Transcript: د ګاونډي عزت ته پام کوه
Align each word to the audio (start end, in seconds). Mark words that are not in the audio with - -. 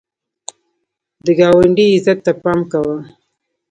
د 1.25 1.27
ګاونډي 1.39 1.85
عزت 1.95 2.17
ته 2.25 2.31
پام 2.41 2.59
کوه 2.71 2.97